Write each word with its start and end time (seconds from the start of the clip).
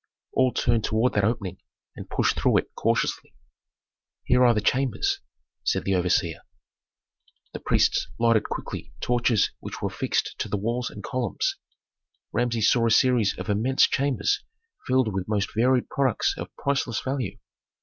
All 0.33 0.51
turned 0.51 0.83
toward 0.83 1.13
that 1.13 1.23
opening 1.23 1.57
and 1.95 2.09
pushed 2.09 2.35
through 2.39 2.57
it 2.57 2.73
cautiously. 2.73 3.35
"Here 4.23 4.43
are 4.43 4.55
the 4.55 4.59
chambers," 4.59 5.19
said 5.63 5.83
the 5.83 5.93
overseer. 5.93 6.39
The 7.53 7.59
priests 7.59 8.07
lighted 8.17 8.45
quickly 8.49 8.93
torches 8.99 9.51
which 9.59 9.79
were 9.79 9.91
fixed 9.91 10.39
to 10.39 10.49
the 10.49 10.57
walls 10.57 10.89
and 10.89 11.03
columns. 11.03 11.55
Rameses 12.31 12.71
saw 12.71 12.87
a 12.87 12.89
series 12.89 13.37
of 13.37 13.47
immense 13.47 13.83
chambers 13.83 14.43
filled 14.87 15.13
with 15.13 15.27
most 15.27 15.53
varied 15.53 15.87
products 15.87 16.33
of 16.35 16.49
priceless 16.55 16.99
value. 17.01 17.37